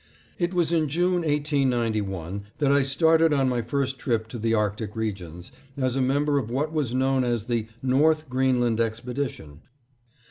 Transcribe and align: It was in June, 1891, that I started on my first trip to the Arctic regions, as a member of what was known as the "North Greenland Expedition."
It 0.39 0.51
was 0.55 0.71
in 0.71 0.89
June, 0.89 1.17
1891, 1.21 2.45
that 2.57 2.71
I 2.71 2.81
started 2.81 3.33
on 3.33 3.47
my 3.47 3.61
first 3.61 3.99
trip 3.99 4.27
to 4.29 4.39
the 4.39 4.51
Arctic 4.55 4.95
regions, 4.95 5.51
as 5.77 5.95
a 5.95 6.01
member 6.01 6.39
of 6.39 6.49
what 6.49 6.73
was 6.73 6.95
known 6.95 7.23
as 7.23 7.43
the 7.45 7.67
"North 7.83 8.27
Greenland 8.27 8.81
Expedition." 8.81 9.61